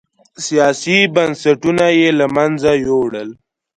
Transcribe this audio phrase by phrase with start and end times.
[0.45, 3.29] سیاسي بنسټونه یې له منځه یووړل.